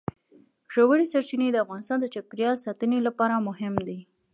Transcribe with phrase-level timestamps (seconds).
[0.73, 3.99] ژورې سرچینې د افغانستان د چاپیریال ساتنې لپاره مهم دي.